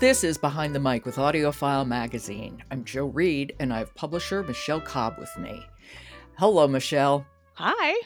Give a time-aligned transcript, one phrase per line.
[0.00, 2.64] This is Behind the Mic with AudioFile Magazine.
[2.70, 5.62] I'm Joe Reed, and I have publisher Michelle Cobb with me.
[6.38, 7.26] Hello, Michelle.
[7.56, 8.00] Hi.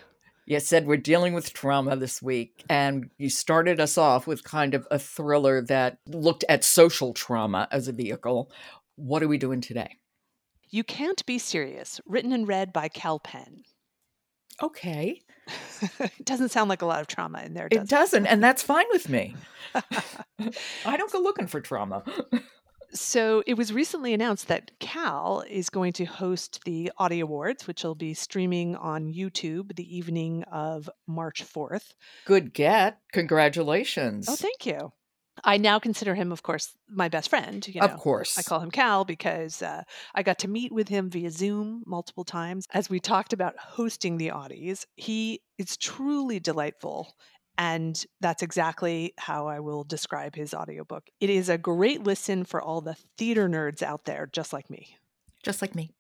[0.45, 4.75] You said we're dealing with trauma this week, and you started us off with kind
[4.75, 8.51] of a thriller that looked at social trauma as a vehicle.
[8.97, 9.99] What are we doing today?
[10.71, 13.63] You Can't Be Serious, written and read by Kal Penn.
[14.61, 15.23] Okay.
[16.01, 17.89] it doesn't sound like a lot of trauma in there, does it?
[17.89, 19.35] doesn't, and that's fine with me.
[19.75, 22.03] I don't go looking for trauma.
[22.93, 27.83] so it was recently announced that Kal is going to host the Audie Awards, which
[27.83, 31.95] will be streaming on YouTube the evening of March 4th.
[32.25, 32.99] Good get.
[33.13, 34.29] Congratulations.
[34.29, 34.93] Oh, thank you.
[35.43, 37.67] I now consider him, of course, my best friend.
[37.67, 38.39] You know, of course.
[38.39, 39.83] I call him Kal because uh,
[40.15, 44.17] I got to meet with him via Zoom multiple times as we talked about hosting
[44.17, 44.87] the Audies.
[44.97, 47.15] He is truly delightful.
[47.57, 51.05] And that's exactly how I will describe his audiobook.
[51.21, 54.97] It is a great listen for all the theater nerds out there, just like me.
[55.45, 55.93] Just like me.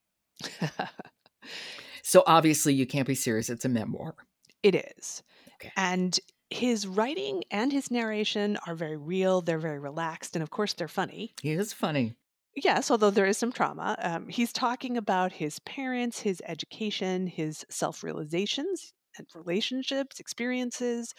[2.03, 3.50] so obviously, you can't be serious.
[3.50, 4.16] It's a memoir.
[4.64, 5.22] It is.
[5.60, 5.70] Okay.
[5.76, 6.19] And
[6.54, 9.41] his writing and his narration are very real.
[9.41, 10.37] They're very relaxed.
[10.37, 11.34] And of course, they're funny.
[11.42, 12.15] He is funny.
[12.54, 13.97] Yes, although there is some trauma.
[13.98, 21.12] Um, he's talking about his parents, his education, his self realizations and relationships, experiences.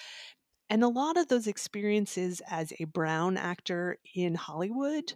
[0.70, 5.14] And a lot of those experiences as a brown actor in Hollywood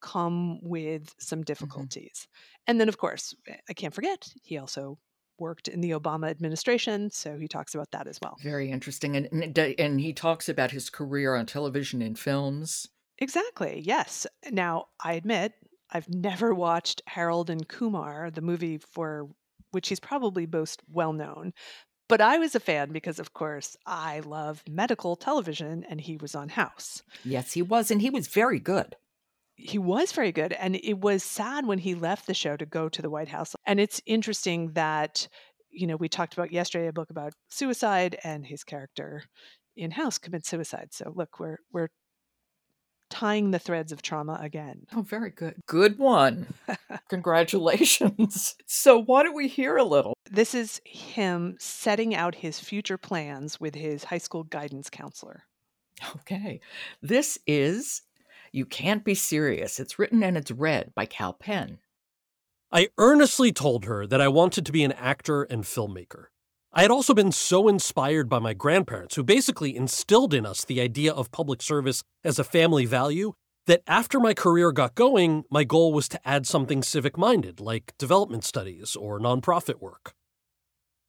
[0.00, 1.44] come with some mm-hmm.
[1.44, 2.26] difficulties.
[2.26, 2.62] Mm-hmm.
[2.68, 3.34] And then, of course,
[3.68, 4.96] I can't forget, he also
[5.38, 8.36] worked in the Obama administration, so he talks about that as well.
[8.42, 12.88] Very interesting, and and, and he talks about his career on television and films.
[13.18, 13.82] Exactly.
[13.84, 14.26] Yes.
[14.50, 15.52] Now I admit
[15.90, 19.28] I've never watched Harold and Kumar, the movie for
[19.70, 21.52] which he's probably most well known.
[22.08, 26.34] But I was a fan because, of course, I love medical television, and he was
[26.34, 27.02] on House.
[27.24, 28.94] Yes, he was, and he was very good
[29.56, 32.88] he was very good and it was sad when he left the show to go
[32.88, 35.28] to the white house and it's interesting that
[35.70, 39.22] you know we talked about yesterday a book about suicide and his character
[39.76, 41.88] in house commits suicide so look we're we're
[43.10, 44.86] tying the threads of trauma again.
[44.92, 45.54] Oh very good.
[45.66, 46.52] Good one.
[47.08, 48.56] Congratulations.
[48.66, 50.14] So why don't we hear a little?
[50.28, 55.44] This is him setting out his future plans with his high school guidance counselor.
[56.16, 56.60] Okay.
[57.02, 58.02] This is
[58.54, 59.80] you Can't Be Serious.
[59.80, 61.78] It's written and it's read by Kal Penn.
[62.70, 66.26] I earnestly told her that I wanted to be an actor and filmmaker.
[66.72, 70.80] I had also been so inspired by my grandparents, who basically instilled in us the
[70.80, 73.32] idea of public service as a family value,
[73.66, 77.94] that after my career got going, my goal was to add something civic minded, like
[77.98, 80.14] development studies or nonprofit work.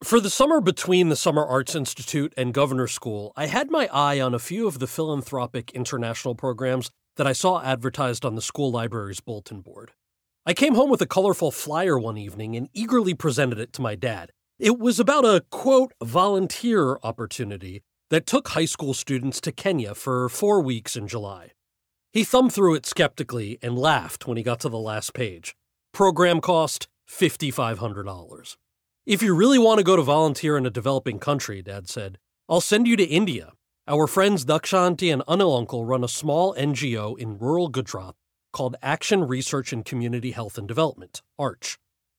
[0.04, 4.20] For the summer between the Summer Arts Institute and Governor School, I had my eye
[4.20, 8.72] on a few of the philanthropic international programs that I saw advertised on the school
[8.72, 9.92] library's bulletin board.
[10.46, 13.96] I came home with a colorful flyer one evening and eagerly presented it to my
[13.96, 14.32] dad.
[14.60, 20.30] It was about a, quote, volunteer opportunity that took high school students to Kenya for
[20.30, 21.52] four weeks in July.
[22.14, 25.56] He thumbed through it skeptically and laughed when he got to the last page.
[25.92, 28.56] Program cost $5,500.
[29.06, 32.62] If you really want to go to volunteer in a developing country, Dad said, I'll
[32.62, 33.54] send you to India.
[33.88, 38.16] Our friends Dakshanti and Anil Uncle run a small NGO in rural Gujarat
[38.52, 41.78] called Action Research and Community Health and Development, ARCH.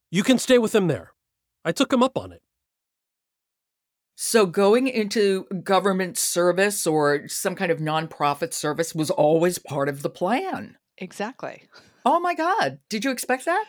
[0.09, 1.15] You can stay with them there.
[1.65, 2.41] I took him up on it.
[4.15, 10.03] So, going into government service or some kind of nonprofit service was always part of
[10.03, 10.77] the plan.
[10.99, 11.65] Exactly.
[12.05, 12.79] Oh my God.
[12.89, 13.65] Did you expect that?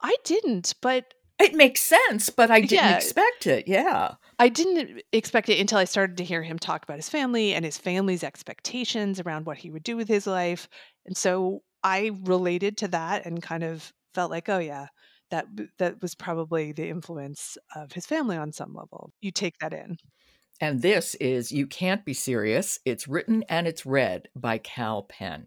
[0.00, 1.12] I didn't, but.
[1.40, 2.96] It makes sense, but I didn't yeah.
[2.96, 3.66] expect it.
[3.66, 4.14] Yeah.
[4.38, 7.64] I didn't expect it until I started to hear him talk about his family and
[7.64, 10.68] his family's expectations around what he would do with his life.
[11.06, 14.88] And so I related to that and kind of felt like, oh yeah,
[15.30, 15.46] that
[15.78, 19.12] that was probably the influence of his family on some level.
[19.20, 19.96] You take that in.
[20.60, 22.78] And this is You Can't Be Serious.
[22.84, 25.46] It's written and it's read by Kal Penn.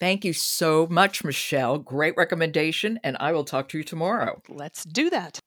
[0.00, 1.78] Thank you so much, Michelle.
[1.78, 4.40] Great recommendation, and I will talk to you tomorrow.
[4.48, 5.40] Let's do that.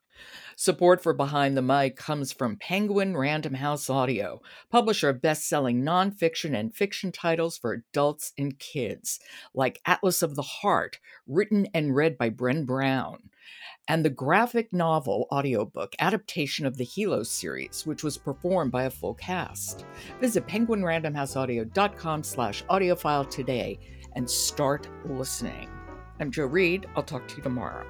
[0.55, 5.81] Support for Behind the Mic comes from Penguin Random House Audio, publisher of best selling
[5.81, 9.19] nonfiction and fiction titles for adults and kids,
[9.53, 13.29] like Atlas of the Heart, written and read by Brené Brown,
[13.87, 18.89] and the graphic novel audiobook adaptation of the Hilo series, which was performed by a
[18.89, 19.85] full cast.
[20.21, 23.79] Visit penguinrandomhouseaudio.com slash audiofile today
[24.15, 25.69] and start listening.
[26.19, 26.85] I'm Joe Reed.
[26.95, 27.85] I'll talk to you tomorrow.